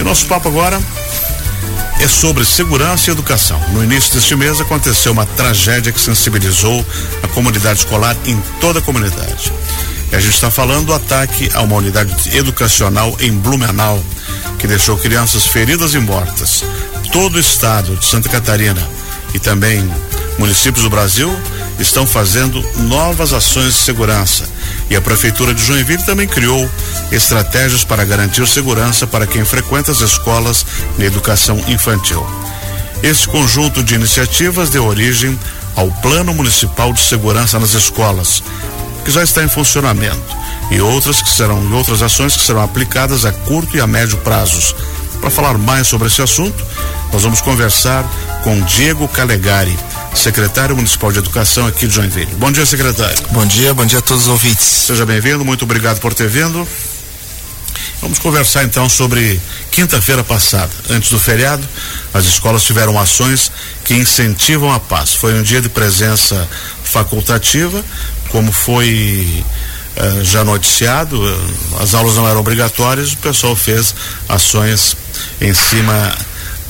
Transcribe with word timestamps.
E 0.00 0.02
nosso 0.02 0.24
papo 0.24 0.48
agora 0.48 0.80
é 2.00 2.08
sobre 2.08 2.42
segurança 2.42 3.10
e 3.10 3.12
educação. 3.12 3.60
No 3.68 3.84
início 3.84 4.14
deste 4.14 4.34
mês 4.34 4.58
aconteceu 4.58 5.12
uma 5.12 5.26
tragédia 5.26 5.92
que 5.92 6.00
sensibilizou 6.00 6.84
a 7.22 7.28
comunidade 7.28 7.80
escolar 7.80 8.16
em 8.24 8.40
toda 8.62 8.78
a 8.78 8.82
comunidade. 8.82 9.52
E 10.10 10.16
a 10.16 10.18
gente 10.18 10.34
está 10.34 10.50
falando 10.50 10.86
do 10.86 10.94
ataque 10.94 11.50
a 11.52 11.60
uma 11.60 11.76
unidade 11.76 12.34
educacional 12.34 13.14
em 13.20 13.30
Blumenau, 13.30 14.02
que 14.58 14.66
deixou 14.66 14.96
crianças 14.96 15.44
feridas 15.44 15.92
e 15.92 15.98
mortas. 15.98 16.64
Todo 17.12 17.34
o 17.34 17.40
estado 17.40 17.94
de 17.96 18.06
Santa 18.06 18.30
Catarina 18.30 18.82
e 19.34 19.38
também 19.38 19.86
municípios 20.38 20.82
do 20.82 20.88
Brasil 20.88 21.30
estão 21.78 22.06
fazendo 22.06 22.64
novas 22.88 23.34
ações 23.34 23.74
de 23.74 23.80
segurança. 23.80 24.48
E 24.90 24.96
a 24.96 25.00
Prefeitura 25.00 25.54
de 25.54 25.64
Joinville 25.64 26.04
também 26.04 26.26
criou 26.26 26.68
estratégias 27.12 27.84
para 27.84 28.04
garantir 28.04 28.46
segurança 28.48 29.06
para 29.06 29.26
quem 29.26 29.44
frequenta 29.44 29.92
as 29.92 30.00
escolas 30.00 30.66
na 30.98 31.04
educação 31.04 31.62
infantil. 31.68 32.26
Esse 33.00 33.26
conjunto 33.28 33.84
de 33.84 33.94
iniciativas 33.94 34.68
deu 34.68 34.84
origem 34.84 35.38
ao 35.76 35.90
Plano 36.02 36.34
Municipal 36.34 36.92
de 36.92 37.00
Segurança 37.00 37.58
nas 37.58 37.72
Escolas, 37.72 38.42
que 39.04 39.12
já 39.12 39.22
está 39.22 39.44
em 39.44 39.48
funcionamento, 39.48 40.36
e 40.70 40.80
outras 40.80 41.22
que 41.22 41.30
serão 41.30 41.62
e 41.70 41.72
outras 41.72 42.02
ações 42.02 42.36
que 42.36 42.44
serão 42.44 42.62
aplicadas 42.62 43.24
a 43.24 43.32
curto 43.32 43.76
e 43.76 43.80
a 43.80 43.86
médio 43.86 44.18
prazos. 44.18 44.74
Para 45.20 45.30
falar 45.30 45.56
mais 45.56 45.86
sobre 45.86 46.08
esse 46.08 46.20
assunto, 46.20 46.64
nós 47.12 47.22
vamos 47.22 47.40
conversar 47.40 48.04
com 48.42 48.60
Diego 48.62 49.06
Calegari, 49.08 49.78
secretário 50.14 50.76
municipal 50.76 51.10
de 51.12 51.18
educação 51.18 51.66
aqui 51.66 51.86
de 51.86 51.94
Joinville. 51.94 52.34
Bom 52.36 52.50
dia, 52.50 52.66
secretário. 52.66 53.16
Bom 53.30 53.46
dia, 53.46 53.72
bom 53.72 53.84
dia 53.84 53.98
a 53.98 54.02
todos 54.02 54.24
os 54.24 54.28
ouvintes. 54.28 54.64
Seja 54.64 55.06
bem-vindo, 55.06 55.44
muito 55.44 55.64
obrigado 55.64 56.00
por 56.00 56.12
ter 56.12 56.28
vindo. 56.28 56.66
Vamos 58.00 58.18
conversar 58.18 58.64
então 58.64 58.88
sobre 58.88 59.40
quinta-feira 59.70 60.24
passada. 60.24 60.70
Antes 60.88 61.10
do 61.10 61.18
feriado, 61.18 61.66
as 62.14 62.24
escolas 62.24 62.62
tiveram 62.64 62.98
ações 62.98 63.52
que 63.84 63.94
incentivam 63.94 64.72
a 64.72 64.80
paz. 64.80 65.14
Foi 65.14 65.34
um 65.34 65.42
dia 65.42 65.60
de 65.60 65.68
presença 65.68 66.48
facultativa, 66.82 67.84
como 68.30 68.50
foi 68.52 69.44
uh, 69.96 70.24
já 70.24 70.42
noticiado, 70.44 71.20
uh, 71.22 71.82
as 71.82 71.94
aulas 71.94 72.16
não 72.16 72.26
eram 72.26 72.40
obrigatórias, 72.40 73.12
o 73.12 73.16
pessoal 73.18 73.54
fez 73.54 73.94
ações 74.28 74.96
em 75.40 75.52
cima 75.52 76.16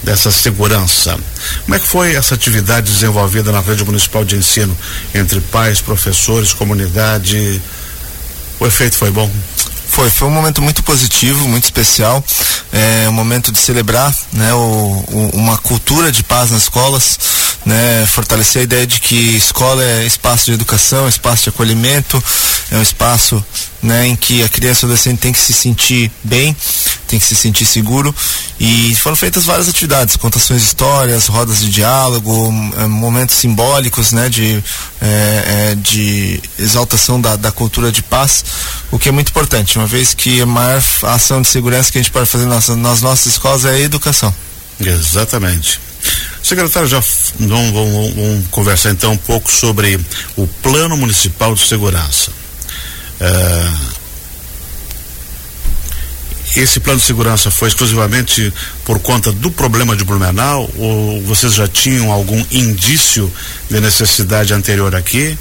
dessa 0.02 0.30
segurança. 0.30 1.18
Como 1.64 1.74
é 1.74 1.78
que 1.78 1.86
foi 1.86 2.14
essa 2.14 2.34
atividade 2.34 2.92
desenvolvida 2.92 3.52
na 3.52 3.60
rede 3.60 3.84
municipal 3.84 4.24
de 4.24 4.36
ensino 4.36 4.76
entre 5.14 5.40
pais, 5.40 5.80
professores, 5.80 6.52
comunidade? 6.52 7.60
O 8.58 8.66
efeito 8.66 8.96
foi 8.96 9.10
bom? 9.10 9.30
Foi, 9.90 10.08
foi 10.08 10.28
um 10.28 10.30
momento 10.30 10.62
muito 10.62 10.84
positivo, 10.84 11.48
muito 11.48 11.64
especial, 11.64 12.24
é 12.72 13.08
um 13.08 13.12
momento 13.12 13.50
de 13.50 13.58
celebrar, 13.58 14.14
né, 14.32 14.54
o, 14.54 15.04
o, 15.08 15.30
uma 15.34 15.58
cultura 15.58 16.12
de 16.12 16.22
paz 16.22 16.52
nas 16.52 16.62
escolas, 16.62 17.18
né, 17.64 18.06
fortalecer 18.06 18.60
a 18.60 18.64
ideia 18.64 18.86
de 18.86 19.00
que 19.00 19.36
escola 19.36 19.82
é 19.82 20.06
espaço 20.06 20.46
de 20.46 20.52
educação, 20.52 21.08
espaço 21.08 21.44
de 21.44 21.48
acolhimento, 21.50 22.22
é 22.70 22.76
um 22.76 22.82
espaço, 22.82 23.44
né, 23.82 24.06
em 24.06 24.16
que 24.16 24.42
a 24.42 24.48
criança 24.48 24.84
e 24.84 24.84
adolescente 24.86 25.18
tem 25.18 25.32
que 25.32 25.38
se 25.38 25.52
sentir 25.52 26.10
bem, 26.22 26.56
tem 27.06 27.18
que 27.18 27.26
se 27.26 27.36
sentir 27.36 27.66
seguro 27.66 28.14
e 28.58 28.94
foram 28.96 29.16
feitas 29.16 29.44
várias 29.44 29.68
atividades, 29.68 30.16
contações 30.16 30.62
de 30.62 30.68
histórias, 30.68 31.26
rodas 31.26 31.60
de 31.60 31.70
diálogo, 31.70 32.52
é, 32.78 32.86
momentos 32.86 33.36
simbólicos, 33.36 34.12
né, 34.12 34.28
de, 34.28 34.62
é, 35.00 35.74
de 35.76 36.40
exaltação 36.58 37.20
da, 37.20 37.36
da 37.36 37.52
cultura 37.52 37.92
de 37.92 38.02
paz, 38.02 38.44
o 38.90 38.98
que 38.98 39.08
é 39.08 39.12
muito 39.12 39.28
importante 39.28 39.78
uma 39.78 39.86
vez 39.86 40.14
que 40.14 40.40
a 40.40 40.46
maior 40.46 40.82
ação 41.02 41.42
de 41.42 41.48
segurança 41.48 41.92
que 41.92 41.98
a 41.98 42.02
gente 42.02 42.12
pode 42.12 42.28
fazer 42.28 42.46
nas, 42.46 42.68
nas 42.68 43.02
nossas 43.02 43.26
escolas 43.26 43.64
é 43.64 43.70
a 43.70 43.80
educação. 43.80 44.34
Exatamente. 44.80 45.89
Secretário, 46.42 46.88
já 46.88 47.02
vamos, 47.38 47.72
vamos, 47.72 48.14
vamos, 48.14 48.46
conversar 48.50 48.90
então 48.90 49.12
um 49.12 49.16
pouco 49.16 49.50
sobre 49.50 50.00
o 50.36 50.46
Plano 50.46 50.96
Municipal 50.96 51.54
de 51.54 51.66
Segurança. 51.66 52.32
É, 53.20 53.72
esse 56.56 56.80
plano 56.80 56.98
de 56.98 57.06
segurança 57.06 57.50
foi 57.50 57.68
exclusivamente 57.68 58.52
por 58.84 58.98
conta 58.98 59.30
do 59.30 59.50
problema 59.50 59.94
de 59.94 60.04
Blumenau 60.04 60.68
ou 60.76 61.22
vocês 61.22 61.54
já 61.54 61.68
tinham 61.68 62.10
algum 62.10 62.44
indício 62.50 63.32
de 63.70 63.80
necessidade 63.80 64.52
anterior 64.52 64.94
aqui? 64.96 65.38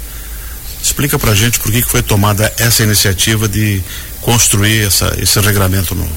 Explica 0.82 1.18
pra 1.18 1.34
gente 1.34 1.58
por 1.58 1.72
que, 1.72 1.82
que 1.82 1.90
foi 1.90 2.02
tomada 2.02 2.52
essa 2.58 2.84
iniciativa 2.84 3.48
de 3.48 3.82
construir 4.20 4.86
essa, 4.86 5.14
esse 5.18 5.40
regramento 5.40 5.94
novo. 5.94 6.14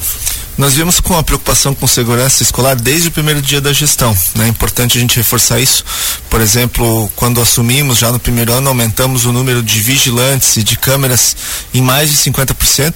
Nós 0.56 0.74
vimos 0.74 1.00
com 1.00 1.18
a 1.18 1.22
preocupação 1.22 1.74
com 1.74 1.86
segurança 1.86 2.42
escolar 2.42 2.76
desde 2.76 3.08
o 3.08 3.10
primeiro 3.10 3.42
dia 3.42 3.60
da 3.60 3.72
gestão. 3.72 4.16
Né? 4.36 4.46
É 4.46 4.48
importante 4.48 4.96
a 4.96 5.00
gente 5.00 5.16
reforçar 5.16 5.58
isso. 5.58 5.84
Por 6.30 6.40
exemplo, 6.40 7.10
quando 7.16 7.40
assumimos, 7.40 7.98
já 7.98 8.12
no 8.12 8.20
primeiro 8.20 8.52
ano, 8.52 8.68
aumentamos 8.68 9.26
o 9.26 9.32
número 9.32 9.62
de 9.62 9.80
vigilantes 9.80 10.56
e 10.56 10.62
de 10.62 10.76
câmeras 10.78 11.36
em 11.72 11.82
mais 11.82 12.10
de 12.10 12.16
50%, 12.18 12.94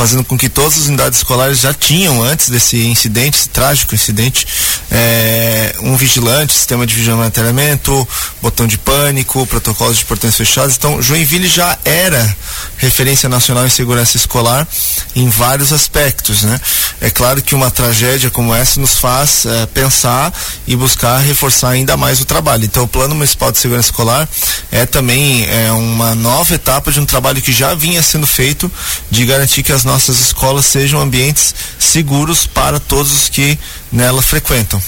fazendo 0.00 0.24
com 0.24 0.38
que 0.38 0.48
todas 0.48 0.78
as 0.78 0.86
unidades 0.86 1.18
escolares 1.18 1.60
já 1.60 1.74
tinham, 1.74 2.22
antes 2.22 2.48
desse 2.48 2.86
incidente, 2.86 3.38
esse 3.38 3.50
trágico 3.50 3.94
incidente, 3.94 4.46
é, 4.90 5.74
um 5.80 5.94
vigilante, 5.94 6.54
sistema 6.54 6.86
de 6.86 6.98
monitoramento, 7.10 8.08
botão 8.40 8.66
de 8.66 8.78
pânico, 8.78 9.46
protocolos 9.46 9.98
de 9.98 10.06
portões 10.06 10.34
fechados. 10.34 10.74
Então, 10.74 11.02
Joinville 11.02 11.46
já 11.46 11.76
era 11.84 12.34
referência 12.78 13.28
nacional 13.28 13.66
em 13.66 13.68
segurança 13.68 14.16
escolar 14.16 14.66
em 15.14 15.28
vários 15.28 15.70
aspectos, 15.70 16.44
né? 16.44 16.58
É 17.02 17.10
claro 17.10 17.42
que 17.42 17.54
uma 17.54 17.70
tragédia 17.70 18.30
como 18.30 18.54
essa 18.54 18.80
nos 18.80 18.96
faz 18.96 19.44
é, 19.44 19.66
pensar 19.66 20.32
e 20.66 20.74
buscar 20.76 21.18
reforçar 21.18 21.70
ainda 21.70 21.94
mais 21.98 22.22
o 22.22 22.24
trabalho. 22.24 22.64
Então, 22.64 22.84
o 22.84 22.88
Plano 22.88 23.14
Municipal 23.14 23.52
de 23.52 23.58
Segurança 23.58 23.88
Escolar 23.88 24.26
é 24.72 24.86
também 24.86 25.44
é, 25.44 25.70
uma 25.72 26.14
nova 26.14 26.54
etapa 26.54 26.90
de 26.90 26.98
um 26.98 27.04
trabalho 27.04 27.42
que 27.42 27.52
já 27.52 27.74
vinha 27.74 28.02
sendo 28.02 28.26
feito 28.26 28.72
de 29.10 29.26
garantir 29.26 29.62
que 29.62 29.72
as 29.72 29.84
nossas 29.90 30.20
escolas 30.20 30.66
sejam 30.66 31.00
ambientes 31.00 31.52
seguros 31.78 32.46
para 32.46 32.78
todos 32.78 33.12
os 33.12 33.28
que 33.28 33.58
nela 33.90 34.22
frequentam. 34.22 34.80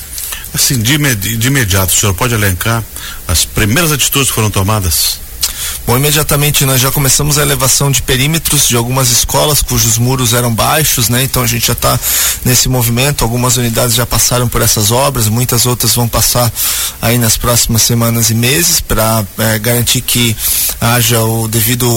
Assim, 0.55 0.79
de, 0.79 0.97
de 1.37 1.47
imediato, 1.49 1.93
o 1.93 1.97
senhor 1.97 2.15
pode 2.15 2.35
elencar 2.35 2.85
as 3.27 3.45
primeiras 3.45 3.91
atitudes 3.91 4.29
que 4.29 4.35
foram 4.35 4.51
tomadas? 4.51 5.19
Bom, 5.87 5.97
imediatamente 5.97 6.65
nós 6.65 6.81
já 6.81 6.93
começamos 6.93 7.39
a 7.39 7.43
elevação 7.43 7.91
de 7.91 8.03
perímetros 8.03 8.69
de 8.69 8.77
algumas 8.77 9.11
escolas 9.11 9.63
cujos 9.63 9.99
muros 9.99 10.33
eram 10.33 10.55
baixos, 10.55 11.09
né? 11.09 11.25
Então 11.25 11.43
a 11.43 11.47
gente 11.47 11.67
já 11.67 11.73
está 11.73 11.99
nesse 12.45 12.69
movimento. 12.69 13.25
Algumas 13.25 13.57
unidades 13.57 13.95
já 13.95 14.07
passaram 14.07 14.49
por 14.49 14.63
essas 14.63 14.91
obras, 14.93 15.27
muitas 15.27 15.67
outras 15.67 15.95
vão 15.95 16.07
passar 16.07 16.53
aí 17.01 17.19
nas 17.19 17.37
próximas 17.37 17.83
semanas 17.83 18.31
e 18.31 18.35
meses 18.35 18.81
para 18.81 19.25
é, 19.39 19.59
garantir 19.59 20.03
que 20.03 20.37
haja 20.81 21.21
o 21.21 21.49
devido 21.49 21.89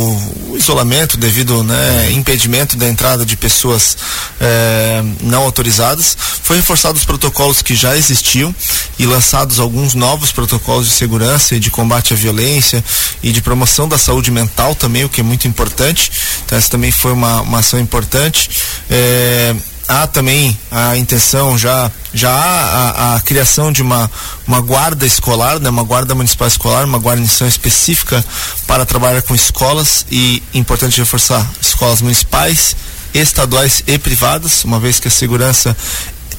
isolamento, 0.55 1.13
o 1.13 1.17
devido 1.17 1.63
né, 1.63 2.11
impedimento 2.11 2.75
da 2.77 2.87
entrada 2.87 3.25
de 3.25 3.35
pessoas 3.35 3.97
é, 4.39 5.03
não 5.21 5.43
autorizadas. 5.43 6.17
Foi 6.41 6.55
reforçado 6.57 6.97
os 6.97 7.05
protocolos 7.05 7.61
que 7.61 7.75
já 7.75 7.95
existiam 7.95 8.53
e 8.97 9.05
lançados 9.05 9.59
alguns 9.59 9.93
novos 9.93 10.31
protocolos 10.31 10.87
de 10.87 10.93
segurança 10.93 11.55
e 11.55 11.59
de 11.59 11.69
combate 11.69 12.13
à 12.13 12.17
violência 12.17 12.83
e 13.21 13.31
de 13.31 13.41
promoção 13.41 13.64
da 13.87 13.97
saúde 13.97 14.31
mental 14.31 14.75
também, 14.75 15.03
o 15.03 15.09
que 15.09 15.21
é 15.21 15.23
muito 15.23 15.47
importante. 15.47 16.11
Então 16.45 16.57
essa 16.57 16.69
também 16.69 16.91
foi 16.91 17.11
uma, 17.11 17.41
uma 17.41 17.59
ação 17.59 17.79
importante. 17.79 18.49
É, 18.89 19.55
há 19.87 20.07
também 20.07 20.57
a 20.71 20.97
intenção 20.97 21.57
já 21.57 21.91
já 22.13 22.31
há 22.31 23.13
a, 23.13 23.15
a, 23.15 23.19
criação 23.21 23.71
de 23.71 23.81
uma, 23.81 24.09
uma 24.47 24.61
guarda 24.61 25.05
escolar, 25.05 25.59
né, 25.59 25.69
uma 25.69 25.83
guarda 25.83 26.15
municipal 26.15 26.47
escolar, 26.47 26.85
uma 26.85 26.97
guarnição 26.97 27.47
específica 27.47 28.23
para 28.65 28.85
trabalhar 28.85 29.21
com 29.21 29.35
escolas 29.35 30.05
e 30.09 30.41
importante 30.53 30.97
reforçar 30.97 31.45
escolas 31.59 32.01
municipais, 32.01 32.75
estaduais 33.13 33.83
e 33.85 33.97
privadas, 33.97 34.63
uma 34.63 34.79
vez 34.79 34.99
que 34.99 35.09
a 35.09 35.11
segurança 35.11 35.75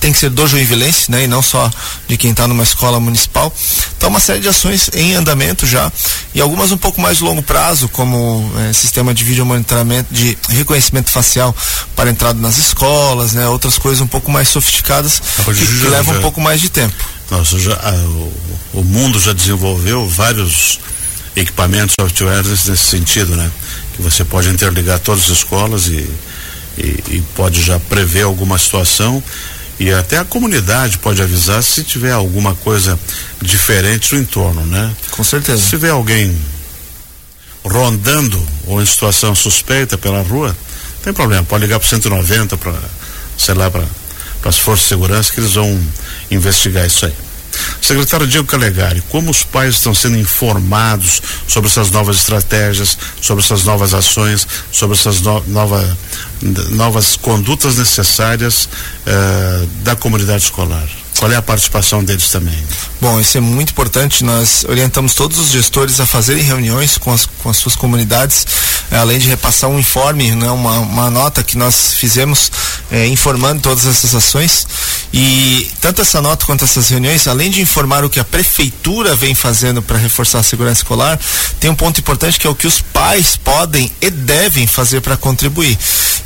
tem 0.00 0.12
que 0.12 0.18
ser 0.18 0.30
do 0.30 0.46
Joinvilense, 0.46 1.10
né, 1.10 1.24
e 1.24 1.26
não 1.26 1.42
só 1.42 1.70
de 2.08 2.16
quem 2.16 2.30
está 2.30 2.46
numa 2.46 2.62
escola 2.62 3.00
municipal. 3.00 3.52
Então, 3.96 4.08
uma 4.08 4.20
série 4.20 4.40
de 4.40 4.48
ações 4.48 4.90
em 4.92 5.14
andamento 5.14 5.66
já, 5.66 5.90
e 6.34 6.40
algumas 6.40 6.70
um 6.72 6.76
pouco 6.76 7.00
mais 7.00 7.18
de 7.18 7.24
longo 7.24 7.42
prazo, 7.42 7.88
como 7.88 8.50
é, 8.68 8.72
sistema 8.72 9.12
de 9.12 9.24
vídeo 9.24 9.44
monitoramento, 9.44 10.12
de 10.12 10.36
reconhecimento 10.48 11.10
facial 11.10 11.54
para 11.94 12.10
entrada 12.10 12.40
nas 12.40 12.58
escolas, 12.58 13.32
né, 13.32 13.46
outras 13.48 13.78
coisas 13.78 14.00
um 14.00 14.06
pouco 14.06 14.30
mais 14.30 14.48
sofisticadas 14.48 15.20
que, 15.20 15.66
que 15.66 15.88
levam 15.88 16.16
um 16.16 16.20
pouco 16.20 16.40
mais 16.40 16.60
de 16.60 16.68
tempo. 16.68 16.94
Nossa, 17.30 17.58
já, 17.58 17.74
a, 17.74 17.92
o, 17.92 18.32
o 18.74 18.84
mundo 18.84 19.18
já 19.18 19.32
desenvolveu 19.32 20.08
vários 20.08 20.78
equipamentos 21.34 21.94
softwares 22.00 22.66
nesse 22.66 22.86
sentido, 22.86 23.36
né? 23.36 23.50
Que 23.94 24.02
você 24.02 24.24
pode 24.24 24.48
interligar 24.48 24.98
todas 24.98 25.24
as 25.24 25.38
escolas 25.38 25.86
e, 25.86 26.08
e, 26.78 27.02
e 27.08 27.24
pode 27.34 27.62
já 27.62 27.78
prever 27.78 28.22
alguma 28.22 28.58
situação 28.58 29.22
e 29.78 29.92
até 29.92 30.18
a 30.18 30.24
comunidade 30.24 30.98
pode 30.98 31.20
avisar 31.20 31.62
se 31.62 31.84
tiver 31.84 32.12
alguma 32.12 32.54
coisa 32.54 32.98
diferente 33.42 34.14
no 34.14 34.20
entorno, 34.20 34.64
né? 34.64 34.94
Com 35.10 35.22
certeza. 35.22 35.62
Se 35.62 35.70
tiver 35.70 35.90
alguém 35.90 36.36
rondando 37.64 38.40
ou 38.66 38.80
em 38.80 38.86
situação 38.86 39.34
suspeita 39.34 39.98
pela 39.98 40.22
rua, 40.22 40.56
tem 41.02 41.12
problema, 41.12 41.44
pode 41.44 41.64
ligar 41.64 41.78
para 41.78 41.88
190 41.88 42.56
para, 42.56 42.74
sei 43.36 43.54
lá, 43.54 43.70
para 43.70 43.84
para 44.46 44.50
as 44.50 44.58
forças 44.58 44.84
de 44.84 44.88
segurança 44.90 45.32
que 45.32 45.40
eles 45.40 45.54
vão 45.54 45.80
investigar 46.30 46.86
isso 46.86 47.04
aí. 47.04 47.12
Secretário 47.80 48.26
Diego 48.26 48.46
Calegari, 48.46 49.02
como 49.08 49.30
os 49.30 49.42
pais 49.42 49.76
estão 49.76 49.94
sendo 49.94 50.16
informados 50.18 51.22
sobre 51.46 51.68
essas 51.68 51.90
novas 51.90 52.16
estratégias, 52.16 52.98
sobre 53.20 53.44
essas 53.44 53.64
novas 53.64 53.94
ações, 53.94 54.46
sobre 54.72 54.96
essas 54.96 55.20
no, 55.20 55.42
nova, 55.48 55.98
novas 56.70 57.16
condutas 57.16 57.76
necessárias 57.76 58.68
uh, 59.06 59.66
da 59.82 59.94
comunidade 59.94 60.44
escolar? 60.44 61.05
Qual 61.18 61.32
é 61.32 61.36
a 61.36 61.42
participação 61.42 62.04
deles 62.04 62.30
também? 62.30 62.56
Bom, 63.00 63.20
isso 63.20 63.38
é 63.38 63.40
muito 63.40 63.70
importante. 63.70 64.24
Nós 64.24 64.64
orientamos 64.68 65.14
todos 65.14 65.38
os 65.38 65.50
gestores 65.50 66.00
a 66.00 66.06
fazerem 66.06 66.42
reuniões 66.42 66.98
com 66.98 67.12
as, 67.12 67.26
com 67.26 67.48
as 67.48 67.56
suas 67.56 67.76
comunidades, 67.76 68.46
eh, 68.90 68.96
além 68.96 69.18
de 69.18 69.28
repassar 69.28 69.70
um 69.70 69.78
informe, 69.78 70.30
né, 70.32 70.50
uma, 70.50 70.78
uma 70.80 71.10
nota 71.10 71.42
que 71.42 71.56
nós 71.56 71.94
fizemos 71.94 72.50
eh, 72.90 73.06
informando 73.06 73.62
todas 73.62 73.86
essas 73.86 74.14
ações. 74.14 74.66
E 75.12 75.70
tanto 75.80 76.02
essa 76.02 76.20
nota 76.20 76.44
quanto 76.44 76.64
essas 76.64 76.88
reuniões, 76.88 77.26
além 77.26 77.50
de 77.50 77.60
informar 77.60 78.04
o 78.04 78.10
que 78.10 78.20
a 78.20 78.24
prefeitura 78.24 79.14
vem 79.14 79.34
fazendo 79.34 79.80
para 79.80 79.96
reforçar 79.96 80.40
a 80.40 80.42
segurança 80.42 80.80
escolar, 80.80 81.18
tem 81.58 81.70
um 81.70 81.74
ponto 81.74 82.00
importante 82.00 82.38
que 82.38 82.46
é 82.46 82.50
o 82.50 82.54
que 82.54 82.66
os 82.66 82.80
pais 82.80 83.36
podem 83.36 83.90
e 84.00 84.10
devem 84.10 84.66
fazer 84.66 85.00
para 85.00 85.16
contribuir. 85.16 85.78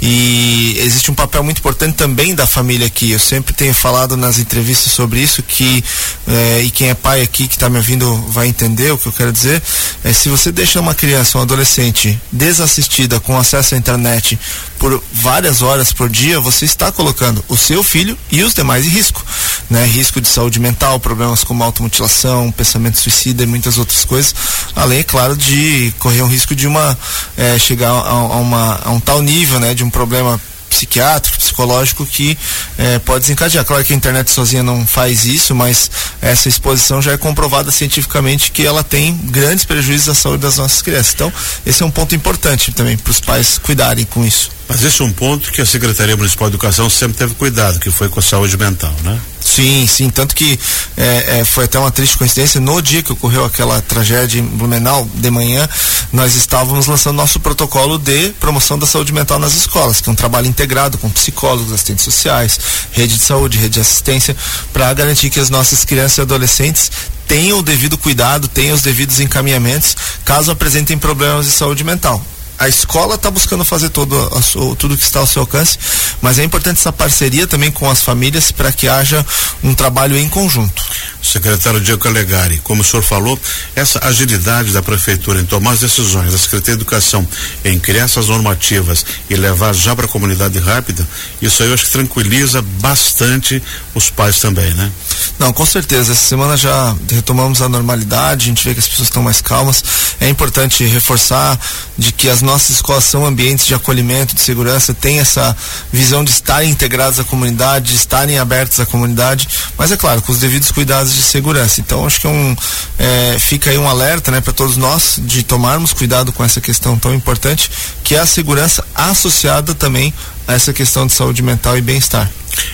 E 0.02 0.78
existe 0.78 1.10
um 1.10 1.14
papel 1.14 1.44
muito 1.44 1.58
importante 1.58 1.94
também 1.94 2.34
da 2.34 2.46
família 2.46 2.86
aqui. 2.86 3.10
Eu 3.10 3.18
sempre 3.18 3.52
tenho 3.52 3.74
falado 3.74 4.16
nas 4.16 4.38
entrevistas 4.38 4.79
sobre 4.88 5.20
isso 5.20 5.42
que 5.42 5.84
é, 6.26 6.62
e 6.62 6.70
quem 6.70 6.88
é 6.88 6.94
pai 6.94 7.22
aqui 7.22 7.46
que 7.46 7.54
está 7.54 7.68
me 7.68 7.76
ouvindo 7.76 8.14
vai 8.28 8.46
entender 8.46 8.92
o 8.92 8.98
que 8.98 9.06
eu 9.06 9.12
quero 9.12 9.32
dizer. 9.32 9.62
É, 10.04 10.12
se 10.12 10.28
você 10.28 10.50
deixa 10.52 10.80
uma 10.80 10.94
criança, 10.94 11.38
um 11.38 11.42
adolescente 11.42 12.20
desassistida 12.32 13.20
com 13.20 13.36
acesso 13.36 13.74
à 13.74 13.78
internet 13.78 14.38
por 14.78 15.02
várias 15.12 15.60
horas 15.60 15.92
por 15.92 16.08
dia, 16.08 16.40
você 16.40 16.64
está 16.64 16.90
colocando 16.90 17.44
o 17.48 17.56
seu 17.56 17.82
filho 17.82 18.16
e 18.30 18.42
os 18.42 18.54
demais 18.54 18.86
em 18.86 18.88
risco, 18.88 19.24
né? 19.68 19.84
Risco 19.84 20.20
de 20.20 20.28
saúde 20.28 20.58
mental, 20.58 20.98
problemas 20.98 21.44
como 21.44 21.62
automutilação, 21.62 22.50
pensamento 22.50 22.98
suicida 22.98 23.42
e 23.42 23.46
muitas 23.46 23.76
outras 23.76 24.04
coisas, 24.04 24.34
além, 24.74 25.00
é 25.00 25.02
claro, 25.02 25.36
de 25.36 25.92
correr 25.98 26.22
um 26.22 26.28
risco 26.28 26.54
de 26.54 26.66
uma 26.66 26.96
é, 27.36 27.58
chegar 27.58 27.90
a, 27.90 28.10
a, 28.10 28.36
uma, 28.36 28.80
a 28.84 28.90
um 28.90 29.00
tal 29.00 29.20
nível, 29.20 29.60
né? 29.60 29.74
De 29.74 29.84
um 29.84 29.90
problema 29.90 30.40
psiquiátrico, 30.70 31.38
psicológico 31.38 32.06
que 32.06 32.38
eh, 32.78 32.98
pode 33.00 33.20
desencadear. 33.20 33.64
Claro 33.64 33.84
que 33.84 33.92
a 33.92 33.96
internet 33.96 34.30
sozinha 34.30 34.62
não 34.62 34.86
faz 34.86 35.26
isso, 35.26 35.54
mas 35.54 35.90
essa 36.22 36.48
exposição 36.48 37.02
já 37.02 37.12
é 37.12 37.18
comprovada 37.18 37.70
cientificamente 37.70 38.50
que 38.52 38.64
ela 38.64 38.82
tem 38.82 39.14
grandes 39.24 39.64
prejuízos 39.64 40.08
à 40.08 40.14
saúde 40.14 40.42
das 40.42 40.56
nossas 40.56 40.80
crianças. 40.80 41.12
Então, 41.14 41.32
esse 41.66 41.82
é 41.82 41.86
um 41.86 41.90
ponto 41.90 42.14
importante 42.14 42.72
também 42.72 42.96
para 42.96 43.10
os 43.10 43.20
pais 43.20 43.58
cuidarem 43.58 44.06
com 44.06 44.24
isso. 44.24 44.59
Mas 44.70 44.84
esse 44.84 45.02
é 45.02 45.04
um 45.04 45.10
ponto 45.10 45.50
que 45.50 45.60
a 45.60 45.66
Secretaria 45.66 46.16
Municipal 46.16 46.48
de 46.48 46.54
Educação 46.54 46.88
sempre 46.88 47.16
teve 47.16 47.34
cuidado, 47.34 47.80
que 47.80 47.90
foi 47.90 48.08
com 48.08 48.20
a 48.20 48.22
saúde 48.22 48.56
mental, 48.56 48.94
né? 49.02 49.20
Sim, 49.40 49.84
sim, 49.84 50.08
tanto 50.08 50.32
que 50.32 50.56
é, 50.96 51.40
é, 51.40 51.44
foi 51.44 51.64
até 51.64 51.76
uma 51.76 51.90
triste 51.90 52.16
coincidência, 52.16 52.60
no 52.60 52.80
dia 52.80 53.02
que 53.02 53.10
ocorreu 53.10 53.44
aquela 53.44 53.82
tragédia 53.82 54.38
em 54.38 54.44
Blumenau, 54.44 55.10
de 55.12 55.28
manhã, 55.28 55.68
nós 56.12 56.36
estávamos 56.36 56.86
lançando 56.86 57.16
nosso 57.16 57.40
protocolo 57.40 57.98
de 57.98 58.28
promoção 58.38 58.78
da 58.78 58.86
saúde 58.86 59.12
mental 59.12 59.40
nas 59.40 59.54
escolas, 59.56 60.00
que 60.00 60.08
é 60.08 60.12
um 60.12 60.14
trabalho 60.14 60.46
integrado 60.46 60.98
com 60.98 61.10
psicólogos, 61.10 61.72
assistentes 61.72 62.04
sociais, 62.04 62.60
rede 62.92 63.16
de 63.16 63.24
saúde, 63.24 63.58
rede 63.58 63.74
de 63.74 63.80
assistência, 63.80 64.36
para 64.72 64.94
garantir 64.94 65.30
que 65.30 65.40
as 65.40 65.50
nossas 65.50 65.84
crianças 65.84 66.18
e 66.18 66.20
adolescentes 66.20 66.92
tenham 67.26 67.58
o 67.58 67.62
devido 67.62 67.98
cuidado, 67.98 68.46
tenham 68.46 68.76
os 68.76 68.82
devidos 68.82 69.18
encaminhamentos, 69.18 69.96
caso 70.24 70.52
apresentem 70.52 70.96
problemas 70.96 71.46
de 71.46 71.50
saúde 71.50 71.82
mental 71.82 72.24
a 72.60 72.68
escola 72.68 73.14
está 73.14 73.30
buscando 73.30 73.64
fazer 73.64 73.88
todo 73.88 74.14
a, 74.14 74.76
tudo 74.76 74.96
que 74.96 75.02
está 75.02 75.18
ao 75.18 75.26
seu 75.26 75.40
alcance, 75.40 75.78
mas 76.20 76.38
é 76.38 76.44
importante 76.44 76.78
essa 76.78 76.92
parceria 76.92 77.46
também 77.46 77.70
com 77.70 77.88
as 77.88 78.02
famílias 78.02 78.52
para 78.52 78.70
que 78.70 78.86
haja 78.86 79.24
um 79.64 79.74
trabalho 79.74 80.16
em 80.18 80.28
conjunto. 80.28 80.82
Secretário 81.22 81.80
Diego 81.80 82.00
Calegari, 82.00 82.58
como 82.58 82.82
o 82.82 82.84
senhor 82.84 83.02
falou, 83.02 83.38
essa 83.74 84.00
agilidade 84.06 84.72
da 84.72 84.82
prefeitura 84.82 85.40
em 85.40 85.44
tomar 85.44 85.72
as 85.72 85.80
decisões, 85.80 86.32
da 86.32 86.38
Secretaria 86.38 86.76
de 86.76 86.82
Educação 86.82 87.26
em 87.64 87.78
criar 87.78 88.04
essas 88.04 88.28
normativas 88.28 89.04
e 89.28 89.36
levar 89.36 89.74
já 89.74 89.94
para 89.94 90.06
a 90.06 90.08
comunidade 90.08 90.58
rápida, 90.58 91.06
isso 91.40 91.62
aí 91.62 91.68
eu 91.68 91.74
acho 91.74 91.86
que 91.86 91.90
tranquiliza 91.92 92.62
bastante 92.62 93.62
os 93.94 94.10
pais 94.10 94.38
também, 94.40 94.72
né? 94.74 94.90
Não, 95.38 95.52
com 95.52 95.64
certeza. 95.64 96.12
Essa 96.12 96.26
semana 96.26 96.56
já 96.56 96.94
retomamos 97.10 97.62
a 97.62 97.68
normalidade, 97.68 98.44
a 98.44 98.48
gente 98.48 98.64
vê 98.64 98.74
que 98.74 98.80
as 98.80 98.88
pessoas 98.88 99.08
estão 99.08 99.22
mais 99.22 99.40
calmas. 99.40 99.82
É 100.20 100.28
importante 100.28 100.84
reforçar 100.84 101.58
de 101.96 102.12
que 102.12 102.28
as 102.28 102.42
nossas 102.42 102.76
escolas 102.76 103.04
são 103.04 103.24
ambientes 103.24 103.66
de 103.66 103.74
acolhimento, 103.74 104.34
de 104.34 104.40
segurança, 104.40 104.92
tem 104.92 105.18
essa 105.18 105.56
visão 105.92 106.24
de 106.24 106.30
estarem 106.30 106.70
integrados 106.70 107.18
à 107.18 107.24
comunidade, 107.24 107.92
de 107.92 107.96
estarem 107.96 108.38
abertos 108.38 108.80
à 108.80 108.86
comunidade, 108.86 109.48
mas 109.78 109.90
é 109.92 109.96
claro, 109.96 110.20
com 110.22 110.32
os 110.32 110.38
devidos 110.38 110.70
cuidados 110.70 111.09
de 111.14 111.22
segurança. 111.22 111.80
Então 111.80 112.06
acho 112.06 112.20
que 112.20 112.26
é 112.26 112.30
um, 112.30 112.56
é, 112.98 113.36
fica 113.38 113.70
aí 113.70 113.78
um 113.78 113.88
alerta 113.88 114.30
né, 114.30 114.40
para 114.40 114.52
todos 114.52 114.76
nós 114.76 115.16
de 115.18 115.42
tomarmos 115.42 115.92
cuidado 115.92 116.32
com 116.32 116.44
essa 116.44 116.60
questão 116.60 116.98
tão 116.98 117.14
importante, 117.14 117.70
que 118.02 118.14
é 118.14 118.18
a 118.18 118.26
segurança 118.26 118.84
associada 118.94 119.74
também 119.74 120.12
a 120.46 120.54
essa 120.54 120.72
questão 120.72 121.06
de 121.06 121.12
saúde 121.12 121.42
mental 121.42 121.76
e 121.76 121.80
bem-estar. 121.80 122.30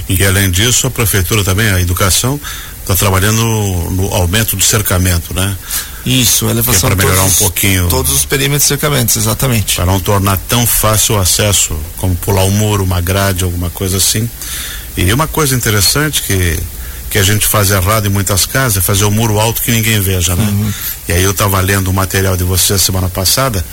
E 0.08 0.24
além 0.24 0.50
disso, 0.50 0.86
a 0.86 0.90
prefeitura 0.90 1.44
também, 1.44 1.70
a 1.70 1.80
educação, 1.80 2.40
está 2.80 2.94
trabalhando 2.94 3.42
no, 3.42 3.90
no, 3.90 4.14
aumento 4.14 4.56
do 4.56 4.62
cercamento, 4.62 5.34
né? 5.34 5.56
Isso, 6.04 6.48
elevação 6.48 6.88
é 6.88 6.94
para 6.94 7.04
melhorar 7.04 7.24
um 7.24 7.32
pouquinho. 7.32 7.88
Todos 7.88 8.12
os 8.12 8.24
perímetros 8.24 8.62
de 8.62 8.68
cercamentos, 8.68 9.16
exatamente. 9.16 9.74
Para 9.74 9.86
não 9.86 9.98
tornar 9.98 10.36
tão 10.48 10.64
fácil 10.64 11.16
o 11.16 11.18
acesso, 11.18 11.76
como 11.96 12.14
pular 12.14 12.44
um 12.44 12.50
muro, 12.50 12.84
uma 12.84 13.00
grade, 13.00 13.42
alguma 13.42 13.70
coisa 13.70 13.96
assim. 13.96 14.30
E 14.96 15.12
uma 15.12 15.26
coisa 15.26 15.54
interessante 15.54 16.22
que 16.22 16.58
que 17.16 17.20
a 17.20 17.22
gente 17.22 17.46
faz 17.46 17.70
errado 17.70 18.04
em 18.04 18.10
muitas 18.10 18.44
casas 18.44 18.76
é 18.76 18.80
fazer 18.82 19.06
o 19.06 19.08
um 19.08 19.10
muro 19.10 19.40
alto 19.40 19.62
que 19.62 19.70
ninguém 19.70 19.98
veja, 19.98 20.36
né? 20.36 20.44
Uhum. 20.44 20.72
E 21.08 21.12
aí 21.12 21.22
eu 21.22 21.30
estava 21.30 21.58
lendo 21.62 21.88
o 21.88 21.92
material 21.94 22.36
de 22.36 22.44
você 22.44 22.78
semana 22.78 23.08
passada 23.08 23.64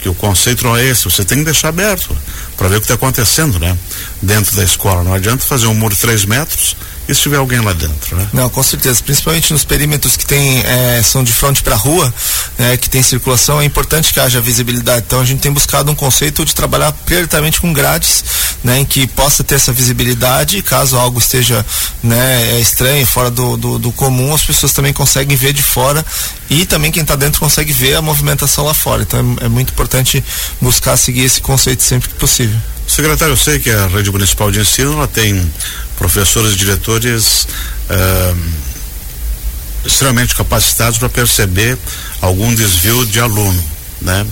que 0.00 0.08
o 0.08 0.14
conceito 0.14 0.62
não 0.62 0.76
é 0.76 0.84
esse, 0.84 1.04
você 1.04 1.24
tem 1.24 1.38
que 1.38 1.44
deixar 1.44 1.70
aberto 1.70 2.16
para 2.56 2.68
ver 2.68 2.76
o 2.76 2.78
que 2.78 2.84
está 2.84 2.94
acontecendo, 2.94 3.58
né? 3.58 3.76
Dentro 4.22 4.54
da 4.54 4.62
escola. 4.62 5.02
Não 5.02 5.12
adianta 5.12 5.44
fazer 5.44 5.66
um 5.66 5.74
muro 5.74 5.92
de 5.92 6.00
3 6.02 6.24
metros 6.24 6.76
e 7.08 7.14
se 7.14 7.20
tiver 7.20 7.36
alguém 7.36 7.60
lá 7.60 7.72
dentro, 7.72 8.16
né? 8.16 8.28
Não, 8.32 8.48
com 8.48 8.62
certeza. 8.62 9.02
Principalmente 9.02 9.52
nos 9.52 9.64
perímetros 9.64 10.16
que 10.16 10.24
tem, 10.24 10.60
é, 10.60 11.02
são 11.02 11.22
de 11.22 11.32
frente 11.32 11.62
para 11.62 11.74
a 11.74 11.78
rua, 11.78 12.12
né, 12.58 12.76
que 12.76 12.88
tem 12.88 13.02
circulação, 13.02 13.60
é 13.60 13.64
importante 13.64 14.12
que 14.12 14.20
haja 14.20 14.40
visibilidade. 14.40 15.04
Então 15.06 15.20
a 15.20 15.24
gente 15.24 15.40
tem 15.40 15.52
buscado 15.52 15.90
um 15.90 15.94
conceito 15.94 16.44
de 16.44 16.54
trabalhar 16.54 16.92
prioritariamente 16.92 17.60
com 17.60 17.72
grades, 17.72 18.24
né, 18.62 18.78
em 18.78 18.84
que 18.84 19.06
possa 19.06 19.44
ter 19.44 19.56
essa 19.56 19.72
visibilidade, 19.72 20.62
caso 20.62 20.96
algo 20.96 21.18
esteja 21.18 21.64
né, 22.02 22.56
é 22.56 22.60
estranho, 22.60 23.06
fora 23.06 23.30
do, 23.30 23.56
do, 23.56 23.78
do 23.78 23.92
comum, 23.92 24.34
as 24.34 24.42
pessoas 24.42 24.72
também 24.72 24.92
conseguem 24.92 25.36
ver 25.36 25.52
de 25.52 25.62
fora 25.62 26.04
e 26.48 26.64
também 26.64 26.90
quem 26.90 27.02
está 27.02 27.16
dentro 27.16 27.40
consegue 27.40 27.72
ver 27.72 27.96
a 27.96 28.02
movimentação 28.02 28.64
lá 28.64 28.74
fora. 28.74 29.02
Então 29.02 29.36
é, 29.40 29.44
é 29.44 29.48
muito 29.48 29.72
importante 29.72 30.24
buscar 30.60 30.96
seguir 30.96 31.24
esse 31.24 31.40
conceito 31.40 31.82
sempre 31.82 32.08
que 32.08 32.14
possível. 32.14 32.58
Secretário, 32.86 33.32
eu 33.32 33.36
sei 33.36 33.58
que 33.58 33.70
a 33.70 33.86
Rede 33.86 34.10
Municipal 34.10 34.50
de 34.50 34.60
Ensino 34.60 35.06
tem 35.08 35.52
professores 35.96 36.52
e 36.52 36.56
diretores 36.56 37.46
uh, 37.90 38.36
extremamente 39.84 40.34
capacitados 40.34 40.98
para 40.98 41.08
perceber 41.08 41.78
algum 42.20 42.54
desvio 42.54 43.04
de 43.06 43.20
aluno, 43.20 43.64
né? 44.00 44.26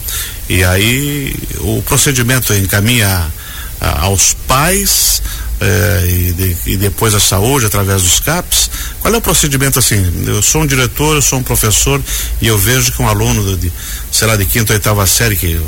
E 0.49 0.65
aí 0.65 1.35
o 1.61 1.83
procedimento 1.83 2.53
encaminha 2.55 3.33
aos 3.81 4.35
pais 4.47 5.23
eh, 5.61 6.07
e, 6.09 6.33
de, 6.33 6.57
e, 6.67 6.77
depois 6.77 7.15
a 7.15 7.21
saúde 7.21 7.67
através 7.67 8.03
dos 8.03 8.21
CAPs. 8.21 8.71
Qual 9.01 9.13
é 9.13 9.17
o 9.17 9.21
procedimento 9.21 9.79
assim? 9.79 10.25
Eu 10.27 10.43
sou 10.43 10.63
um 10.63 10.67
diretor, 10.67 11.17
eu 11.17 11.23
sou 11.23 11.39
um 11.39 11.43
professor 11.43 12.03
e 12.41 12.47
eu 12.47 12.59
vejo 12.59 12.93
que 12.93 13.03
um 13.03 13.09
aluno 13.09 13.57
de, 13.57 13.73
sei 14.11 14.27
lá, 14.27 14.37
de 14.37 14.45
quinta 14.45 14.73
ou 14.73 14.77
oitava 14.77 15.07
série 15.07 15.37
que 15.37 15.61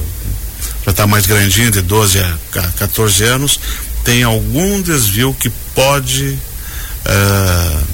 já 0.84 0.90
está 0.90 1.06
mais 1.06 1.26
grandinho, 1.26 1.70
de 1.70 1.80
12 1.80 2.18
a 2.20 2.38
14 2.78 3.24
anos, 3.24 3.58
tem 4.04 4.22
algum 4.22 4.82
desvio 4.82 5.34
que 5.34 5.50
pode 5.74 6.38
uh, 7.06 7.84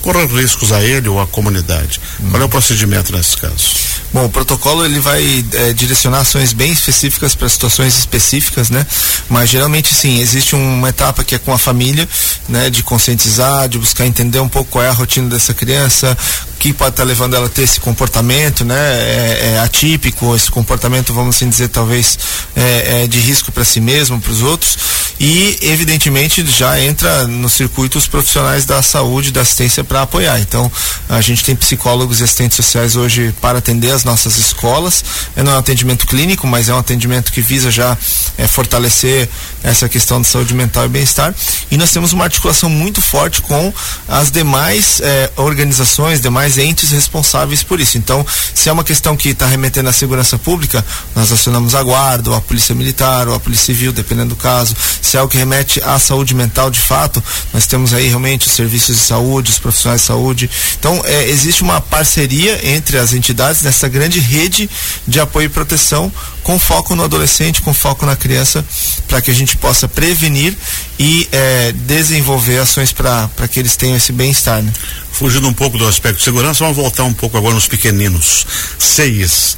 correr 0.00 0.26
riscos 0.26 0.72
a 0.72 0.82
ele 0.82 1.08
ou 1.08 1.20
à 1.20 1.26
comunidade. 1.26 2.00
Hum. 2.20 2.30
Qual 2.30 2.42
é 2.42 2.44
o 2.44 2.48
procedimento 2.48 3.12
nesses 3.12 3.36
casos? 3.36 4.01
Bom, 4.12 4.26
o 4.26 4.28
protocolo 4.28 4.84
ele 4.84 5.00
vai 5.00 5.44
é, 5.54 5.72
direcionar 5.72 6.20
ações 6.20 6.52
bem 6.52 6.70
específicas 6.70 7.34
para 7.34 7.48
situações 7.48 7.98
específicas, 7.98 8.68
né? 8.68 8.86
Mas 9.28 9.48
geralmente 9.48 9.94
sim, 9.94 10.20
existe 10.20 10.54
uma 10.54 10.90
etapa 10.90 11.24
que 11.24 11.34
é 11.34 11.38
com 11.38 11.52
a 11.52 11.58
família, 11.58 12.06
né? 12.46 12.68
De 12.68 12.82
conscientizar, 12.82 13.68
de 13.68 13.78
buscar 13.78 14.06
entender 14.06 14.38
um 14.40 14.48
pouco 14.48 14.70
qual 14.70 14.84
é 14.84 14.88
a 14.88 14.92
rotina 14.92 15.30
dessa 15.30 15.54
criança, 15.54 16.16
que 16.58 16.74
pode 16.74 16.90
estar 16.90 17.04
tá 17.04 17.08
levando 17.08 17.34
ela 17.34 17.46
a 17.46 17.48
ter 17.48 17.62
esse 17.62 17.80
comportamento, 17.80 18.66
né? 18.66 18.76
É, 18.76 19.52
é 19.54 19.58
atípico, 19.60 20.36
esse 20.36 20.50
comportamento, 20.50 21.14
vamos 21.14 21.36
assim 21.36 21.48
dizer, 21.48 21.68
talvez 21.68 22.18
é, 22.54 23.04
é 23.04 23.06
de 23.06 23.18
risco 23.18 23.50
para 23.50 23.64
si 23.64 23.80
mesmo, 23.80 24.20
para 24.20 24.32
os 24.32 24.42
outros. 24.42 24.76
E, 25.18 25.58
evidentemente, 25.62 26.44
já 26.44 26.80
entra 26.80 27.26
no 27.28 27.48
circuito 27.48 27.96
os 27.96 28.06
profissionais 28.06 28.64
da 28.64 28.82
saúde, 28.82 29.30
da 29.30 29.42
assistência 29.42 29.84
para 29.84 30.02
apoiar. 30.02 30.40
Então, 30.40 30.70
a 31.08 31.20
gente 31.20 31.44
tem 31.44 31.54
psicólogos 31.54 32.20
e 32.20 32.24
assistentes 32.24 32.56
sociais 32.56 32.96
hoje 32.96 33.32
para 33.40 33.58
atender 33.58 33.92
as 33.92 34.01
nossas 34.04 34.38
escolas. 34.38 35.04
Não 35.36 35.52
é 35.52 35.54
um 35.54 35.58
atendimento 35.58 36.06
clínico, 36.06 36.46
mas 36.46 36.68
é 36.68 36.74
um 36.74 36.78
atendimento 36.78 37.32
que 37.32 37.40
visa 37.40 37.70
já 37.70 37.96
é, 38.38 38.46
fortalecer 38.46 39.28
essa 39.62 39.88
questão 39.88 40.20
de 40.20 40.28
saúde 40.28 40.54
mental 40.54 40.86
e 40.86 40.88
bem-estar. 40.88 41.34
E 41.70 41.76
nós 41.76 41.90
temos 41.90 42.12
uma 42.12 42.24
articulação 42.24 42.68
muito 42.68 43.00
forte 43.00 43.42
com 43.42 43.72
as 44.08 44.30
demais 44.30 45.00
é, 45.00 45.30
organizações, 45.36 46.20
demais 46.20 46.58
entes 46.58 46.90
responsáveis 46.90 47.62
por 47.62 47.80
isso. 47.80 47.98
Então, 47.98 48.24
se 48.54 48.68
é 48.68 48.72
uma 48.72 48.84
questão 48.84 49.16
que 49.16 49.30
está 49.30 49.46
remetendo 49.46 49.88
à 49.88 49.92
segurança 49.92 50.38
pública, 50.38 50.84
nós 51.14 51.30
acionamos 51.32 51.74
a 51.74 51.82
guarda, 51.82 52.30
ou 52.30 52.36
a 52.36 52.40
polícia 52.40 52.74
militar, 52.74 53.28
ou 53.28 53.34
a 53.34 53.40
polícia 53.40 53.66
civil, 53.66 53.92
dependendo 53.92 54.30
do 54.30 54.36
caso. 54.36 54.74
Se 55.00 55.16
é 55.16 55.22
o 55.22 55.28
que 55.28 55.36
remete 55.36 55.80
à 55.82 55.98
saúde 55.98 56.34
mental 56.34 56.70
de 56.70 56.80
fato, 56.80 57.22
nós 57.52 57.66
temos 57.66 57.92
aí 57.94 58.08
realmente 58.08 58.46
os 58.46 58.52
serviços 58.52 58.96
de 58.96 59.02
saúde, 59.02 59.50
os 59.50 59.58
profissionais 59.58 60.00
de 60.00 60.06
saúde. 60.06 60.50
Então, 60.78 61.00
é, 61.04 61.28
existe 61.28 61.62
uma 61.62 61.80
parceria 61.80 62.60
entre 62.68 62.98
as 62.98 63.12
entidades 63.12 63.62
nessa 63.62 63.88
grande 63.92 64.18
rede 64.18 64.68
de 65.06 65.20
apoio 65.20 65.46
e 65.46 65.48
proteção 65.48 66.12
com 66.42 66.58
foco 66.58 66.96
no 66.96 67.04
adolescente, 67.04 67.62
com 67.62 67.72
foco 67.72 68.04
na 68.04 68.16
criança, 68.16 68.64
para 69.06 69.22
que 69.22 69.30
a 69.30 69.34
gente 69.34 69.56
possa 69.56 69.86
prevenir 69.86 70.56
e 70.98 71.28
é, 71.30 71.72
desenvolver 71.72 72.58
ações 72.58 72.90
para 72.92 73.28
que 73.50 73.60
eles 73.60 73.76
tenham 73.76 73.96
esse 73.96 74.12
bem-estar. 74.12 74.60
Né? 74.62 74.72
Fugindo 75.12 75.46
um 75.46 75.52
pouco 75.52 75.78
do 75.78 75.86
aspecto 75.86 76.18
de 76.18 76.24
segurança, 76.24 76.64
vamos 76.64 76.76
voltar 76.76 77.04
um 77.04 77.12
pouco 77.12 77.36
agora 77.36 77.54
nos 77.54 77.68
pequeninos. 77.68 78.44
CEIs. 78.78 79.56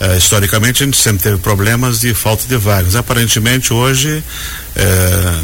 É, 0.00 0.16
historicamente 0.16 0.82
a 0.82 0.86
gente 0.86 0.96
sempre 0.96 1.22
teve 1.22 1.36
problemas 1.38 2.00
de 2.00 2.14
falta 2.14 2.46
de 2.46 2.56
vagas. 2.56 2.96
Aparentemente 2.96 3.72
hoje 3.72 4.24
é, 4.74 5.40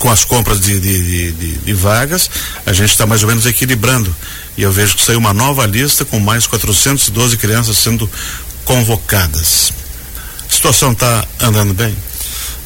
com 0.00 0.10
as 0.10 0.24
compras 0.24 0.60
de, 0.60 0.80
de, 0.80 1.32
de, 1.32 1.58
de 1.58 1.72
vagas, 1.74 2.30
a 2.64 2.72
gente 2.72 2.90
está 2.90 3.06
mais 3.06 3.22
ou 3.22 3.28
menos 3.28 3.44
equilibrando. 3.44 4.14
E 4.56 4.62
eu 4.62 4.72
vejo 4.72 4.96
que 4.96 5.04
saiu 5.04 5.18
uma 5.18 5.32
nova 5.32 5.66
lista 5.66 6.04
com 6.04 6.18
mais 6.20 6.46
412 6.46 7.36
crianças 7.36 7.78
sendo 7.78 8.10
convocadas. 8.64 9.72
A 10.48 10.52
situação 10.52 10.92
está 10.92 11.24
andando 11.40 11.72
bem? 11.72 11.96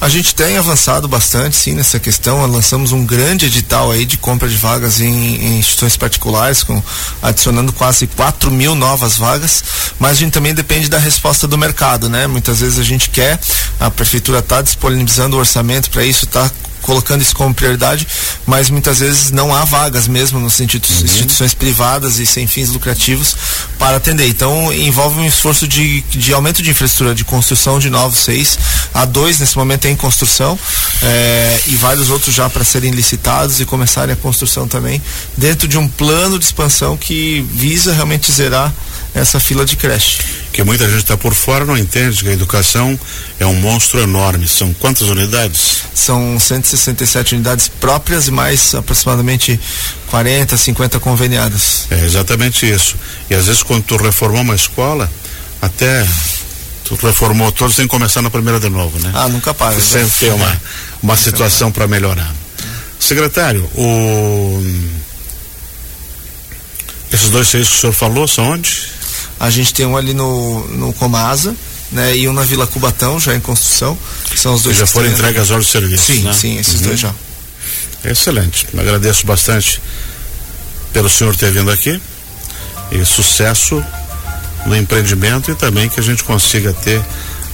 A 0.00 0.08
gente 0.10 0.34
tem 0.34 0.58
avançado 0.58 1.08
bastante, 1.08 1.56
sim, 1.56 1.72
nessa 1.72 1.98
questão. 1.98 2.44
Lançamos 2.46 2.92
um 2.92 3.06
grande 3.06 3.46
edital 3.46 3.90
aí 3.90 4.04
de 4.04 4.18
compra 4.18 4.46
de 4.46 4.56
vagas 4.56 5.00
em, 5.00 5.06
em 5.06 5.58
instituições 5.58 5.96
particulares, 5.96 6.62
com, 6.62 6.82
adicionando 7.22 7.72
quase 7.72 8.06
4 8.08 8.50
mil 8.50 8.74
novas 8.74 9.16
vagas, 9.16 9.64
mas 9.98 10.12
a 10.12 10.14
gente 10.20 10.32
também 10.32 10.52
depende 10.52 10.90
da 10.90 10.98
resposta 10.98 11.48
do 11.48 11.56
mercado, 11.56 12.10
né? 12.10 12.26
Muitas 12.26 12.60
vezes 12.60 12.78
a 12.78 12.82
gente 12.82 13.08
quer, 13.08 13.40
a 13.80 13.90
prefeitura 13.90 14.40
está 14.40 14.60
disponibilizando 14.60 15.36
o 15.36 15.38
orçamento 15.38 15.88
para 15.90 16.04
isso, 16.04 16.26
está 16.26 16.50
colocando 16.84 17.22
isso 17.22 17.34
como 17.34 17.54
prioridade, 17.54 18.06
mas 18.46 18.68
muitas 18.68 19.00
vezes 19.00 19.30
não 19.30 19.54
há 19.54 19.64
vagas 19.64 20.06
mesmo 20.06 20.38
nos 20.38 20.58
uhum. 20.60 20.66
instituições 20.66 21.54
privadas 21.54 22.18
e 22.18 22.26
sem 22.26 22.46
fins 22.46 22.68
lucrativos 22.68 23.34
para 23.78 23.96
atender. 23.96 24.28
Então 24.28 24.72
envolve 24.72 25.18
um 25.18 25.26
esforço 25.26 25.66
de, 25.66 26.02
de 26.02 26.32
aumento 26.34 26.62
de 26.62 26.70
infraestrutura, 26.70 27.14
de 27.14 27.24
construção 27.24 27.78
de 27.78 27.88
novos 27.88 28.18
seis. 28.18 28.58
Há 28.92 29.06
dois 29.06 29.38
nesse 29.38 29.56
momento 29.56 29.86
em 29.86 29.96
construção 29.96 30.58
é, 31.02 31.60
e 31.68 31.76
vários 31.76 32.10
outros 32.10 32.34
já 32.34 32.50
para 32.50 32.64
serem 32.64 32.90
licitados 32.90 33.60
e 33.60 33.64
começarem 33.64 34.12
a 34.12 34.16
construção 34.16 34.68
também, 34.68 35.02
dentro 35.36 35.66
de 35.66 35.78
um 35.78 35.88
plano 35.88 36.38
de 36.38 36.44
expansão 36.44 36.96
que 36.96 37.40
visa 37.50 37.94
realmente 37.94 38.30
zerar 38.30 38.72
essa 39.14 39.40
fila 39.40 39.64
de 39.64 39.76
creche. 39.76 40.43
Que 40.54 40.62
muita 40.62 40.88
gente 40.88 40.98
está 40.98 41.16
por 41.16 41.34
fora, 41.34 41.64
não 41.64 41.76
entende 41.76 42.22
que 42.22 42.28
a 42.28 42.32
educação 42.32 42.96
é 43.40 43.44
um 43.44 43.56
monstro 43.56 44.00
enorme. 44.00 44.46
São 44.46 44.72
quantas 44.72 45.08
unidades? 45.08 45.82
São 45.92 46.38
167 46.38 47.34
unidades 47.34 47.66
próprias 47.66 48.28
e 48.28 48.30
mais 48.30 48.72
aproximadamente 48.72 49.58
40, 50.06 50.56
50 50.56 51.00
conveniadas. 51.00 51.88
É 51.90 52.04
exatamente 52.04 52.70
isso. 52.70 52.94
E 53.28 53.34
às 53.34 53.46
vezes 53.46 53.64
quando 53.64 53.82
tu 53.82 53.96
reformou 53.96 54.42
uma 54.42 54.54
escola, 54.54 55.10
até 55.60 56.06
tu 56.84 56.94
reformou 57.04 57.50
todos, 57.50 57.74
tem 57.74 57.86
que 57.86 57.90
começar 57.90 58.22
na 58.22 58.30
primeira 58.30 58.60
de 58.60 58.68
novo, 58.68 58.96
né? 59.00 59.10
Ah, 59.12 59.28
nunca 59.28 59.52
para. 59.52 59.80
Sempre 59.80 60.12
tem 60.20 60.32
uma, 60.32 60.62
uma 61.02 61.16
situação 61.16 61.72
para 61.72 61.88
melhorar. 61.88 62.32
Secretário, 63.00 63.68
o... 63.74 64.64
esses 67.12 67.28
dois 67.30 67.48
seis 67.48 67.68
que 67.68 67.74
o 67.74 67.80
senhor 67.80 67.92
falou 67.92 68.28
são 68.28 68.52
onde? 68.52 68.94
A 69.44 69.50
gente 69.50 69.74
tem 69.74 69.84
um 69.84 69.94
ali 69.94 70.14
no, 70.14 70.66
no 70.68 70.92
Comasa, 70.94 71.54
né? 71.92 72.16
E 72.16 72.26
um 72.26 72.32
na 72.32 72.42
Vila 72.42 72.66
Cubatão, 72.66 73.20
já 73.20 73.34
em 73.34 73.40
construção. 73.40 73.96
são 74.34 74.54
os 74.54 74.62
dois. 74.62 74.76
E 74.76 74.80
já 74.80 74.86
foram 74.86 75.08
entregues 75.08 75.42
as 75.42 75.50
horas 75.50 75.66
de 75.66 75.72
serviço. 75.72 76.06
Sim, 76.06 76.22
né? 76.22 76.32
sim, 76.32 76.58
esses 76.58 76.80
uhum. 76.80 76.86
dois 76.86 77.00
já. 77.00 77.14
Excelente. 78.02 78.66
Agradeço 78.76 79.26
bastante 79.26 79.82
pelo 80.94 81.10
senhor 81.10 81.36
ter 81.36 81.50
vindo 81.50 81.70
aqui. 81.70 82.00
E 82.90 83.04
sucesso 83.04 83.84
no 84.64 84.74
empreendimento 84.74 85.50
e 85.50 85.54
também 85.54 85.90
que 85.90 86.00
a 86.00 86.02
gente 86.02 86.24
consiga 86.24 86.72
ter 86.72 87.02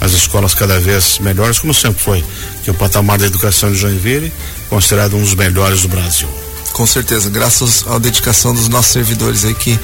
as 0.01 0.13
escolas 0.13 0.55
cada 0.55 0.79
vez 0.79 1.19
melhores, 1.19 1.59
como 1.59 1.75
sempre 1.75 2.01
foi, 2.01 2.25
que 2.63 2.71
o 2.71 2.75
patamar 2.75 3.19
da 3.19 3.27
educação 3.27 3.71
de 3.73 3.79
Joinville 3.79 4.33
considerado 4.69 5.17
um 5.17 5.21
dos 5.21 5.35
melhores 5.35 5.83
do 5.83 5.89
Brasil. 5.89 6.29
Com 6.73 6.87
certeza, 6.87 7.29
graças 7.29 7.85
à 7.89 7.99
dedicação 7.99 8.55
dos 8.55 8.69
nossos 8.69 8.93
servidores 8.93 9.45
aí 9.45 9.55
que 9.55 9.79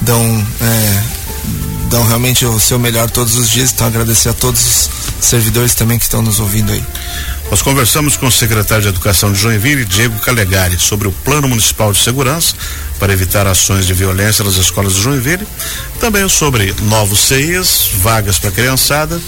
dão 0.00 0.46
é, 0.60 1.02
dão 1.88 2.04
realmente 2.06 2.44
o 2.46 2.58
seu 2.58 2.78
melhor 2.78 3.10
todos 3.10 3.36
os 3.36 3.50
dias. 3.50 3.72
Então 3.72 3.86
agradecer 3.86 4.30
a 4.30 4.32
todos 4.32 4.60
os 4.60 4.90
servidores 5.20 5.74
também 5.74 5.98
que 5.98 6.04
estão 6.04 6.22
nos 6.22 6.40
ouvindo 6.40 6.72
aí. 6.72 6.84
Nós 7.50 7.60
conversamos 7.60 8.16
com 8.16 8.26
o 8.26 8.32
secretário 8.32 8.82
de 8.82 8.88
Educação 8.88 9.30
de 9.30 9.38
Joinville, 9.38 9.84
Diego 9.84 10.18
Calegari, 10.20 10.78
sobre 10.78 11.06
o 11.06 11.12
Plano 11.12 11.48
Municipal 11.48 11.92
de 11.92 11.98
Segurança 11.98 12.54
para 12.98 13.12
evitar 13.12 13.46
ações 13.46 13.86
de 13.86 13.92
violência 13.92 14.42
nas 14.42 14.54
escolas 14.54 14.94
de 14.94 15.02
Joinville, 15.02 15.46
também 16.00 16.26
sobre 16.28 16.74
novos 16.84 17.20
CIs, 17.20 17.90
vagas 17.96 18.38
para 18.38 18.50
criançada, 18.50 19.20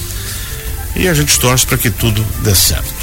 e 0.96 1.06
a 1.06 1.12
gente 1.12 1.38
torce 1.38 1.66
para 1.66 1.76
que 1.76 1.90
tudo 1.90 2.24
dê 2.40 2.54
certo. 2.54 2.94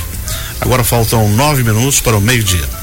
Agora 0.60 0.84
faltam 0.84 1.30
nove 1.30 1.62
minutos 1.62 2.00
para 2.00 2.18
o 2.18 2.22
meio-dia. 2.22 2.80